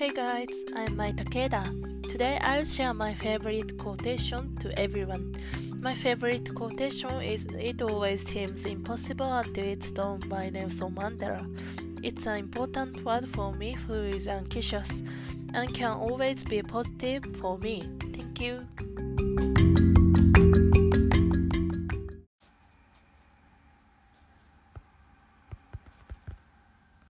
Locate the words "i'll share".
2.40-2.94